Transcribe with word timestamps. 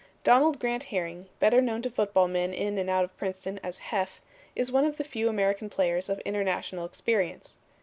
Donald 0.23 0.57
Grant 0.59 0.85
Herring, 0.85 1.27
better 1.39 1.61
known 1.61 1.83
to 1.83 1.89
football 1.91 2.27
men 2.27 2.55
in 2.55 2.79
and 2.79 2.89
out 2.89 3.03
of 3.03 3.15
Princeton 3.17 3.59
as 3.61 3.77
Heff, 3.91 4.19
is 4.55 4.71
one 4.71 4.83
of 4.83 4.97
the 4.97 5.03
few 5.03 5.29
American 5.29 5.69
players 5.69 6.09
of 6.09 6.17
international 6.21 6.85
experience. 6.85 7.57